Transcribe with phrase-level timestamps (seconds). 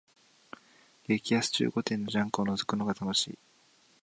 [1.07, 3.39] 激安中古店のジャンクをのぞくのが楽しい